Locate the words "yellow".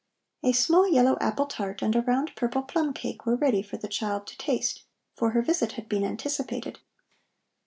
0.91-1.15